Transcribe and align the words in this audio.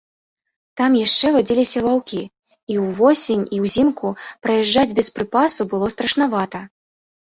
Там 0.79 0.91
яшчэ 0.99 1.27
вадзіліся 1.35 1.83
ваўкі, 1.87 2.21
і 2.75 2.79
ўвосень 2.85 3.45
і 3.57 3.61
ўзімку 3.69 4.15
праязджаць 4.47 4.95
без 5.01 5.07
прыпасу 5.19 5.61
было 5.75 5.87
страшнавата. 5.97 6.59